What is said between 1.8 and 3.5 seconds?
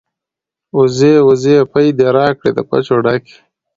دې راکړې د پچو ډکې.